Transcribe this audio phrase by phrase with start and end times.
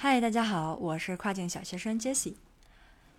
[0.00, 2.36] 嗨，大家好，我是跨境小学生 Jesse。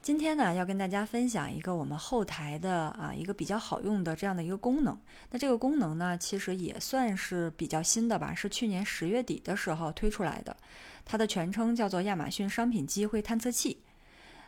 [0.02, 4.98] 今天呢，要跟大家分享一个我们后台的啊一个比较好用的这样的一个功能。
[5.30, 10.56] 那这个功能呢，其实也算是比较新的吧，是去年十月底的时候推出来的。
[11.04, 13.82] 它的全称叫做亚马逊商品机会探测器。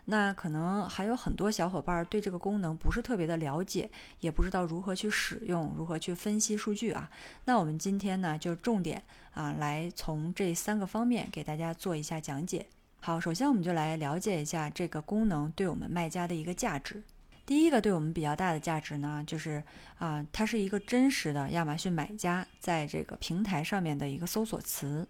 [0.06, 3.90] 那可能还有很多小伙伴对这个功能不是特别的了解，
[4.20, 7.10] 也不知道如何去使用，如何去分析数据啊。
[7.46, 9.02] 那我们今天呢，就重点
[9.34, 12.66] 啊来从这三个方面给大家做一下讲解。
[13.00, 17.02] 好，首先我们就来了解一下这个功能对我们卖家的一个价值。
[17.44, 19.64] 第一个对我们比较大的价值呢，就是
[19.98, 25.08] 啊，它是一个真实的亚马逊买家在这个平台上面的一个搜索词。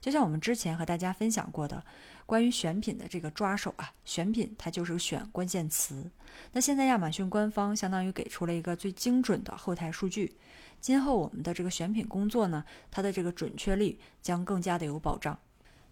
[0.00, 1.82] 就像我们之前和大家分享过的，
[2.26, 6.10] 关于选品的这个抓手啊，选品它就是选关键词。
[6.52, 10.34] 那现在亚马逊官方相当于给出了一个最精准的后台数据，
[10.80, 15.38] 今后我们的这个选品工作呢，它的这个准确率将更加的有保障。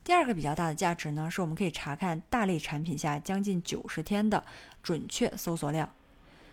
[0.05, 4.45] 第二个比较大的价值呢，是我们可以查看大类产品下将近九十天的
[4.83, 5.89] 准确搜索量。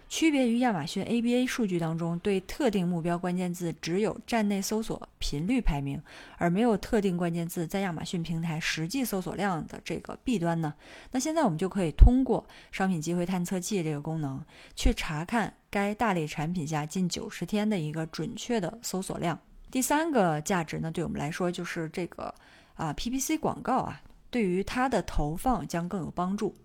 [0.10, 6.02] 区别于亚马逊 ABA 数据当中对特定目标关键字只有站内搜索频率排名，
[6.38, 10.74] 而没有特定关键字在亚马逊平台实际搜索量的这个弊端呢？
[11.12, 14.44] 那现在我们就可以通过商品机会探测器这个功能
[14.76, 19.40] 去查看该大类产品下近九十天的一个准确的搜索量。
[19.70, 22.34] 第三个价值呢，对我们来说就是这个
[22.74, 26.56] 啊 PPC 广告啊，对于它的投放将更有帮助。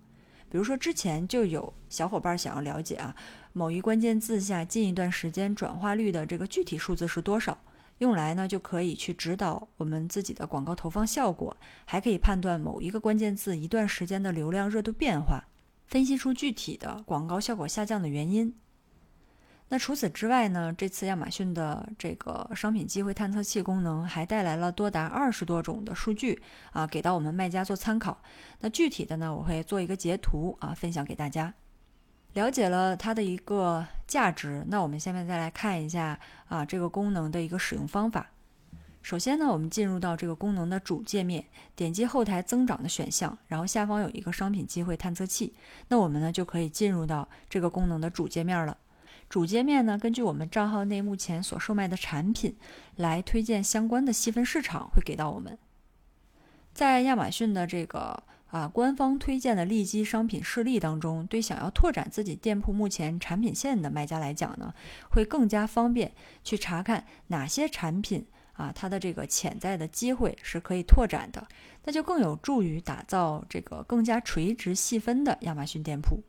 [0.55, 3.13] 比如说，之前就有小伙伴想要了解啊，
[3.53, 7.59] 某一关键字下近一段时间转化率的这个具体数字是多少，
[7.99, 15.43] 用来呢就可以去指导我们自己的广告投放效果，还可以判断某一个关键字一段时间的流量热度变化，
[15.89, 18.55] 分析出具体的广告效果下降的原因。
[19.75, 20.73] 那除此之外呢？
[20.79, 28.23] 这次亚马逊的这个商品机会探测器功能还带来了多达二十多种的数据啊，给到我们卖家做参考。
[28.61, 31.53] 那具体的呢，我会做一个截图啊，分享给大家。
[32.35, 38.31] 了解了它的一个价值，那我们下面再来看一下啊，这个功能的一个使用方法。
[39.03, 41.45] 首先呢，我们进入到这个功能的主界面，
[41.75, 45.53] 点击后台增长的选项，然后下方有一个商品机会探测器，
[45.89, 48.79] 那我们呢就可以进入到这个功能的主界面了。
[49.35, 52.55] 主界面呢，根据我们账号内目前所售卖的产品
[52.95, 55.59] 来推荐相关的细分市场，会给到我们。
[56.73, 64.73] 在亚马逊的这个啊官方推荐的利基商品示例当中，对想要拓展自己店铺目前产品线的卖家来讲呢，
[65.11, 66.13] 会更加方便
[66.45, 71.45] 去查看哪些产品啊它的这个潜在的机会是可以拓展的，
[71.83, 76.23] 那就更有助于打造这个更加垂直细分的亚马逊店铺。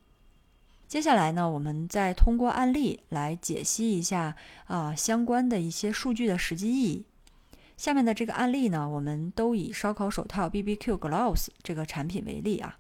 [0.88, 4.36] 接下来呢，我们再通过案例来解析一下
[4.66, 7.06] 啊相关的一些数据的实际意义。
[7.76, 12.78] 下面的这个案例呢，我们都以烧烤手套 BBQ Gloves 这个产品为例啊，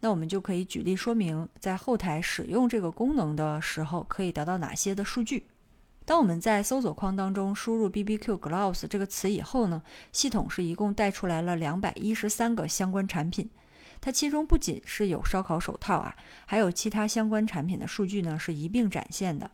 [0.00, 5.46] 那我们就可以举例说明，在后台使用这个功能的时候可以得到哪些的数据。
[6.04, 9.82] 当我们在搜索框当中输入 BBQ Gloves 这个词以后呢，
[10.12, 13.48] 系统是一共带出来了两百一十三个相关产品。
[14.04, 19.50] 它其中不仅是有烧烤手套啊，还有其他相关产品的数据呢，是一并展现的。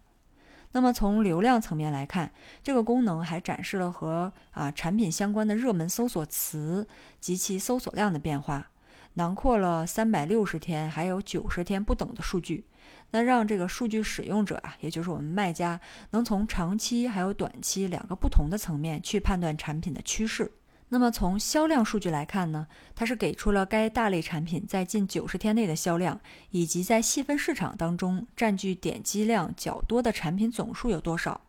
[0.73, 6.89] 那么从流量层面来看，这个功能还展示了和啊产品相关的热门搜索词
[7.21, 8.73] 及其搜索量的变化，
[9.15, 12.65] 囊括了三百六十天还有九十天不等的数据。
[13.13, 15.81] 那让这个数据使用者啊，也就是我们卖家，
[16.11, 20.51] 能从长期还有短期两个不同的层面去判断产品的趋势。
[20.93, 26.21] 那么从销量数据来看呢，它是给出了该大类产品在近九十天内的销量，
[26.51, 31.41] 以及在细分市场当中占据点击量较多的产品总数有多少。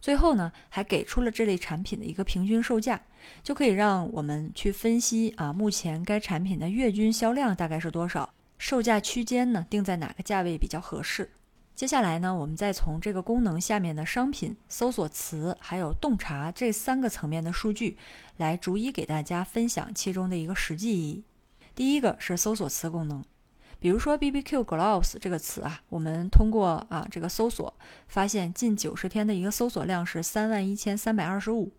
[0.00, 2.98] 最后呢，还给出了这类产品的一个平均售价，
[3.42, 11.30] 就可以让我们去分析啊，目前该产品的月均销量大概是多少，售价区间呢定在哪个价位比较合适。
[11.80, 17.96] 接下来呢，我们再从这个功能下面的商品、搜索词还有洞察这三个层面的数据，
[18.36, 21.24] 来逐一给大家分享其中的一个实际意义。
[21.74, 23.24] 第一个是搜索词功能，
[23.78, 27.72] 比如说 BBQ Gloves 这个词啊，我们通过啊这个搜索，
[28.08, 31.72] 发现近九十天的一个搜索量是三万一千三百二十五，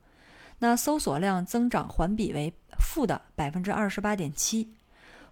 [0.58, 4.74] 那搜索量增长环比为负的百分之二十八点七。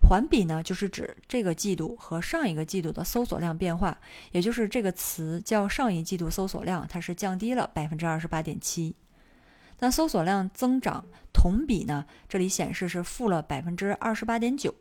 [0.07, 3.99] 环比呢，就是指这个季度和上一个季度的搜索量变化，
[4.31, 8.95] 也就是这个词较上一季度搜索量它是降低了百分之二十八点七。
[9.79, 14.73] 那搜索量增长同比呢，这里显示是负了百分之二十八点九。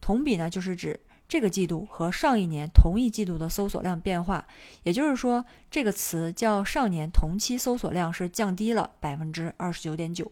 [0.00, 4.46] 同比呢，就是指这个季度和上一年同一季度的搜索量变化，
[4.82, 10.30] 也就是说这个词较上年同期搜索量是降低了百分之二十九点九。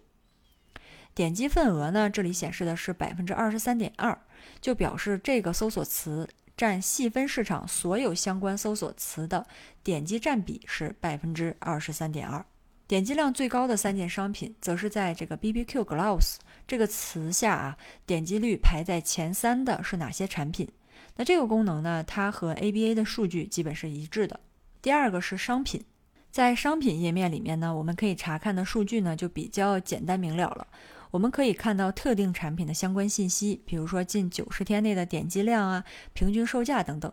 [1.15, 4.19] 点击份额呢，这里显示的是百分之二十三点二，
[4.61, 9.47] 就表示这个搜索词占细分市场所有相关搜索词的
[9.83, 12.45] 点击占比是百分之二十三点二。
[12.89, 16.37] 点击量最高的三件商品，则是在这个 BBQ Gloves
[16.67, 20.69] 这个词下啊，点击率排在前三的是哪些产品？
[21.17, 24.41] 那这个功能呢，它和 ABA 的数据基本是一致的。
[24.83, 25.85] 第二个是商品，
[26.31, 30.67] 在商品页面里面呢，我们可以查看的数据呢就比较简单明了了。
[31.13, 37.13] 我们可以看到特定产品的相关信息，比如说近九十天内的点击量啊、平均售价等等。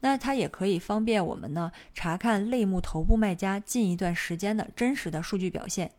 [0.00, 5.90] 那它也可以方便我们呢查看类目头部卖家近一段时间的真实的数据表现。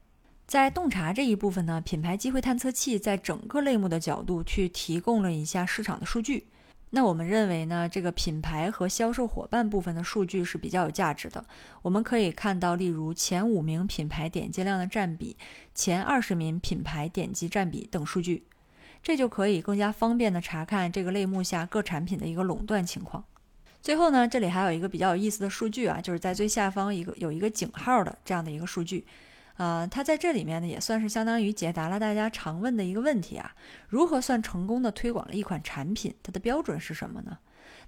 [0.48, 6.48] 在洞察这一部分呢，品牌机会探测器在整个类目的角度去提供了一下市场的数据。
[6.96, 11.44] 那我们认为呢，这个品牌和销售伙伴部分的数据是比较有价值的。
[11.82, 15.36] 我们可以看到，例如前五名品牌点击量的占比、
[15.74, 18.46] 前二十名品牌点击占比等数据，
[19.04, 23.26] 这就可以更加方便的查看这个类目下各产品的一个垄断情况。
[23.82, 29.06] 最后呢，这里还有一个比较有意思的数据啊，就是在最下方一个有一个井号的这样的一个数据，
[29.58, 33.56] 呃，它在这里面呢也算是相当于解答了大家常问的一个问题啊，
[33.88, 36.14] 如何算成功的推广了一款产品？
[36.22, 37.38] 它的标准是什么呢？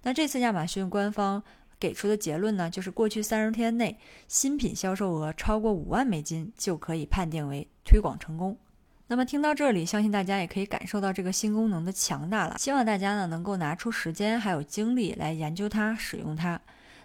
[0.04, 1.44] 那这次亚马逊官方
[1.80, 8.58] 给出的结论呢，就是过去三十天内新品销售额超过五万美金就可以判定为推广成功。
[9.10, 12.58] 那么听到这里，相信大家也可以感受到这个新功能的强大了。
[12.58, 16.60] 希望大家呢能够拿出时间还有精力来研究它、使用它。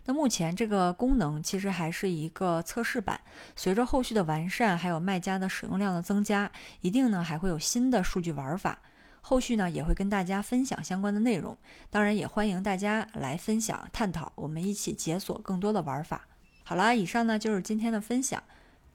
[0.05, 3.21] 那目前这个功能其实还是一个测试版，
[3.55, 6.51] 随着后续的完善，还有卖家的使用量的增加，
[6.81, 8.81] 一定呢还会有新的数据玩法。
[9.21, 11.57] 后续呢也会跟大家分享相关的内容，
[11.91, 16.27] 当然也欢迎大家来分享探讨，我们一起解锁更多的玩法。
[16.65, 18.43] 好啦，以上呢就是今天的分享。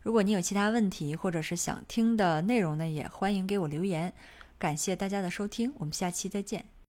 [0.01, 4.13] 如果你有其他问题，或者是想听的内容呢，也欢迎给我留言。
[4.57, 6.67] 感谢大家的收听，我们下期再见。